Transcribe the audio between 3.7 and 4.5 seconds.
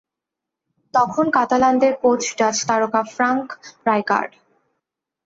Rijkaard.